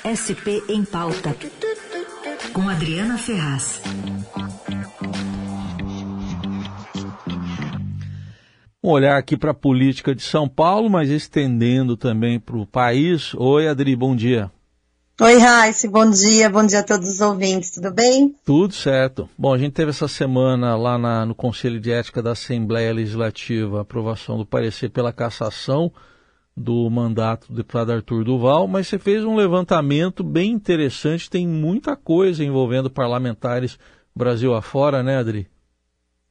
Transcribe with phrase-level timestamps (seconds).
[0.00, 1.36] SP em Pauta,
[2.54, 3.82] com Adriana Ferraz.
[8.82, 13.34] Um olhar aqui para a política de São Paulo, mas estendendo também para o país.
[13.34, 14.50] Oi, Adri, bom dia.
[15.20, 18.34] Oi, Raíssa, bom dia, bom dia a todos os ouvintes, tudo bem?
[18.42, 19.28] Tudo certo.
[19.36, 23.78] Bom, a gente teve essa semana lá na, no Conselho de Ética da Assembleia Legislativa
[23.78, 25.92] a aprovação do parecer pela cassação
[26.60, 31.96] do mandato do deputado Arthur Duval, mas você fez um levantamento bem interessante, tem muita
[31.96, 33.78] coisa envolvendo parlamentares
[34.14, 35.48] Brasil afora, né, Adri?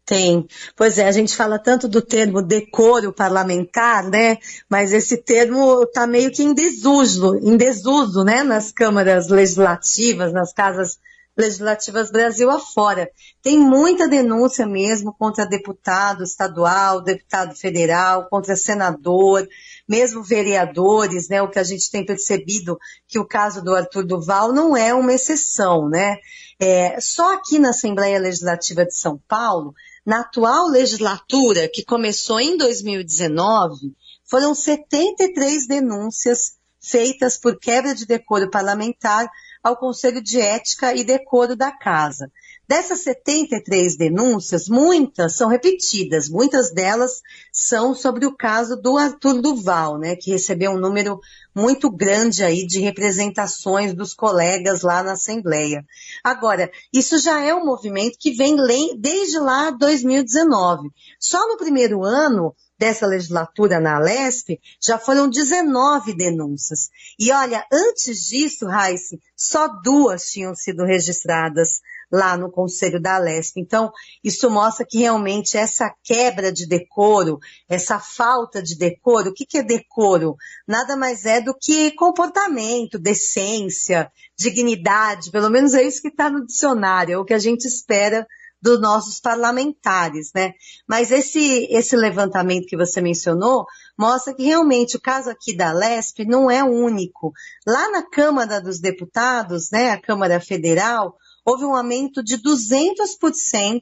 [0.06, 0.48] Tem.
[0.76, 4.38] Pois é, a gente fala tanto do termo decoro parlamentar, né?
[4.68, 8.44] Mas esse termo está meio que em desuso, em desuso, né?
[8.44, 10.98] Nas câmaras legislativas, nas casas
[11.40, 13.10] legislativas Brasil afora.
[13.42, 19.48] Tem muita denúncia mesmo contra deputado estadual, deputado federal, contra senador,
[19.88, 21.42] mesmo vereadores, né?
[21.42, 25.14] O que a gente tem percebido que o caso do Arthur Duval não é uma
[25.14, 26.18] exceção, né?
[26.60, 29.74] É, só aqui na Assembleia Legislativa de São Paulo,
[30.06, 38.50] na atual legislatura, que começou em 2019, foram 73 denúncias feitas por quebra de decoro
[38.50, 39.30] parlamentar
[39.64, 42.32] ao Conselho de Ética e Decoro da Casa.
[42.68, 47.22] Dessas 73 denúncias, muitas são repetidas, muitas delas
[47.52, 51.20] são sobre o caso do Arthur Duval, né, que recebeu um número
[51.56, 55.84] muito grande aí de representações dos colegas lá na Assembleia.
[56.24, 58.56] Agora, isso já é um movimento que vem
[59.00, 60.90] desde lá 2019.
[61.20, 66.90] Só no primeiro ano dessa legislatura na Alesp, já foram 19 denúncias.
[67.20, 73.60] E olha, antes disso, Raice, só duas tinham sido registradas lá no Conselho da Leste.
[73.60, 73.92] Então,
[74.24, 79.58] isso mostra que realmente essa quebra de decoro, essa falta de decoro, o que, que
[79.58, 80.36] é decoro?
[80.68, 86.46] Nada mais é do que comportamento, decência, dignidade, pelo menos é isso que está no
[86.46, 88.26] dicionário, é o que a gente espera
[88.62, 90.54] dos nossos parlamentares, né?
[90.88, 93.66] Mas esse, esse levantamento que você mencionou
[93.98, 97.32] mostra que realmente o caso aqui da LESP não é único.
[97.66, 101.16] Lá na Câmara dos Deputados, né, a Câmara Federal,
[101.46, 103.82] houve um aumento de 200%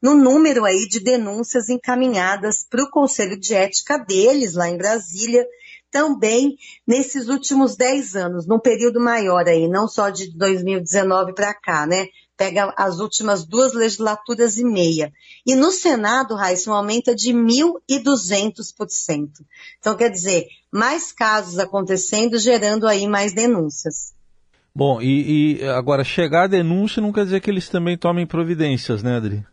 [0.00, 5.46] no número aí de denúncias encaminhadas para o Conselho de Ética deles, lá em Brasília,
[5.90, 6.56] também
[6.86, 12.06] nesses últimos 10 anos, num período maior aí, não só de 2019 para cá, né?
[12.42, 15.12] Pega as últimas duas legislaturas e meia.
[15.46, 19.28] E no Senado, Raíssa, um aumento é de 1.200%.
[19.78, 24.12] Então, quer dizer, mais casos acontecendo, gerando aí mais denúncias.
[24.74, 29.04] Bom, e, e, agora chegar a denúncia não quer dizer que eles também tomem providências,
[29.04, 29.46] né, Adri?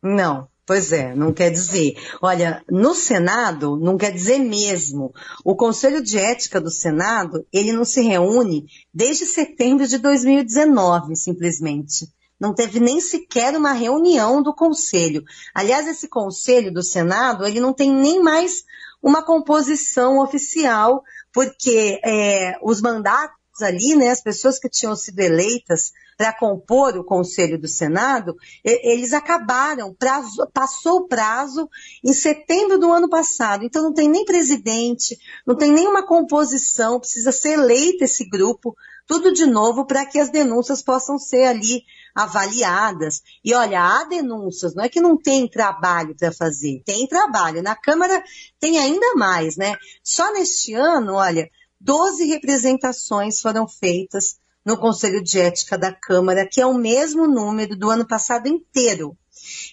[0.00, 1.96] Não, pois é, não quer dizer.
[2.22, 5.12] Olha, no Senado não quer dizer mesmo.
[5.44, 12.16] O Conselho de Ética do Senado, ele não se reúne desde setembro de 2019, simplesmente.
[12.38, 15.24] Não teve nem sequer uma reunião do Conselho.
[15.54, 18.64] Aliás, esse Conselho do Senado, ele não tem nem mais
[19.02, 25.92] uma composição oficial, porque é, os mandatos ali, né, as pessoas que tinham sido eleitas
[26.16, 31.70] para compor o Conselho do Senado, eles acabaram, prazo, passou o prazo
[32.02, 33.64] em setembro do ano passado.
[33.64, 35.16] Então não tem nem presidente,
[35.46, 38.76] não tem nenhuma composição, precisa ser eleito esse grupo,
[39.06, 41.82] tudo de novo para que as denúncias possam ser ali
[42.14, 43.22] avaliadas.
[43.44, 47.62] E olha, há denúncias, não é que não tem trabalho para fazer, tem trabalho.
[47.62, 48.22] Na Câmara
[48.58, 49.76] tem ainda mais, né?
[50.02, 51.48] Só neste ano, olha,
[51.80, 57.76] 12 representações foram feitas no Conselho de Ética da Câmara, que é o mesmo número
[57.76, 59.16] do ano passado inteiro.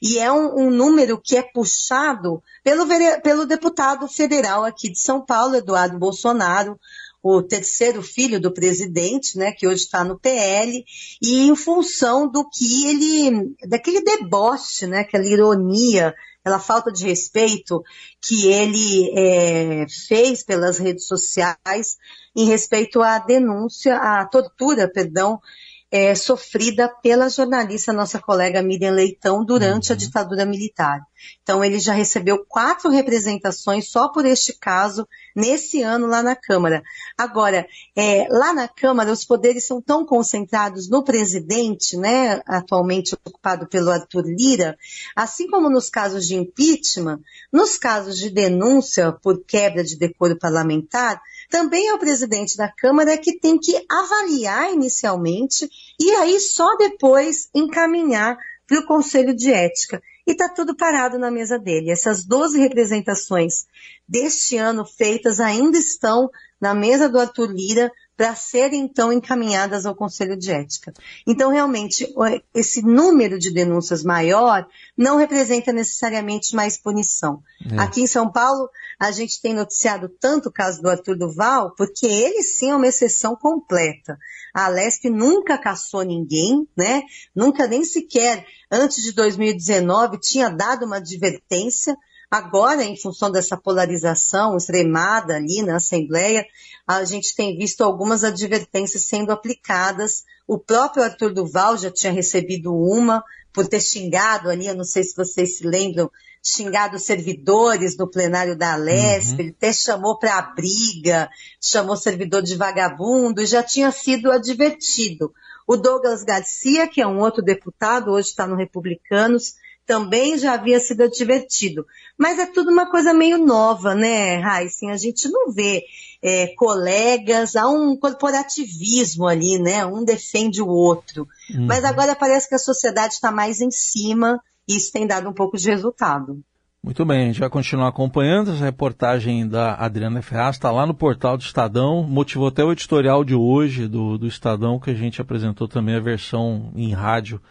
[0.01, 2.85] E é um, um número que é puxado pelo,
[3.21, 6.79] pelo deputado federal aqui de São Paulo, Eduardo Bolsonaro,
[7.21, 10.85] o terceiro filho do presidente, né, que hoje está no PL,
[11.19, 16.13] e em função do que ele, daquele deboche, né, aquela ironia
[16.45, 17.83] pela falta de respeito
[18.21, 21.97] que ele é, fez pelas redes sociais
[22.35, 25.41] em respeito à denúncia, à tortura, perdão,
[25.89, 29.95] é, sofrida pela jornalista, nossa colega Miriam Leitão, durante uhum.
[29.95, 31.01] a ditadura militar.
[31.41, 36.81] Então, ele já recebeu quatro representações só por este caso nesse ano lá na Câmara.
[37.17, 43.67] Agora, é, lá na Câmara, os poderes são tão concentrados no presidente, né, atualmente ocupado
[43.67, 44.77] pelo Arthur Lira,
[45.15, 47.19] assim como nos casos de impeachment,
[47.51, 53.17] nos casos de denúncia por quebra de decoro parlamentar, também é o presidente da Câmara
[53.17, 55.69] que tem que avaliar inicialmente
[55.99, 61.29] e aí só depois encaminhar para o Conselho de Ética e está tudo parado na
[61.29, 61.91] mesa dele.
[61.91, 63.65] Essas 12 representações
[64.07, 66.29] deste ano feitas ainda estão
[66.59, 70.93] na mesa do Arthur Lira para serem então encaminhadas ao Conselho de Ética.
[71.27, 72.07] Então, realmente,
[72.53, 74.65] esse número de denúncias maior
[74.97, 77.43] não representa necessariamente mais punição.
[77.71, 77.79] É.
[77.79, 82.05] Aqui em São Paulo, a gente tem noticiado tanto o caso do Arthur Duval, porque
[82.05, 84.17] ele sim é uma exceção completa.
[84.53, 87.03] A Alesp nunca caçou ninguém, né?
[87.35, 91.97] Nunca nem sequer, antes de 2019, tinha dado uma advertência
[92.35, 96.45] Agora, em função dessa polarização extremada ali na Assembleia,
[96.85, 100.25] a gente tem visto algumas advertências sendo aplicadas.
[100.45, 103.23] O próprio Arthur Duval já tinha recebido uma
[103.53, 106.11] por ter xingado ali, eu não sei se vocês se lembram,
[106.43, 109.39] xingado servidores no plenário da Alesp, uhum.
[109.39, 111.29] ele até chamou para a briga,
[111.61, 115.33] chamou servidor de vagabundo e já tinha sido advertido.
[115.65, 119.55] O Douglas Garcia, que é um outro deputado, hoje está no Republicanos,
[119.85, 121.85] também já havia sido advertido.
[122.17, 124.91] Mas é tudo uma coisa meio nova, né, Raíssen?
[124.91, 125.83] A gente não vê
[126.23, 129.85] é, colegas, há um corporativismo ali, né?
[129.85, 131.27] Um defende o outro.
[131.53, 131.67] Uhum.
[131.67, 135.33] Mas agora parece que a sociedade está mais em cima e isso tem dado um
[135.33, 136.41] pouco de resultado.
[136.81, 140.93] Muito bem, a gente vai continuar acompanhando essa reportagem da Adriana Ferraz, está lá no
[140.93, 145.19] portal do Estadão, motivou até o editorial de hoje do, do Estadão, que a gente
[145.19, 147.41] apresentou também a versão em rádio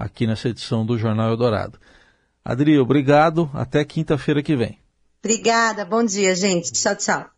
[0.00, 1.78] aqui nessa edição do Jornal Eldorado.
[2.44, 3.50] Adri, obrigado.
[3.52, 4.78] Até quinta-feira que vem.
[5.22, 5.84] Obrigada.
[5.84, 6.72] Bom dia, gente.
[6.72, 7.30] Tchau, tchau.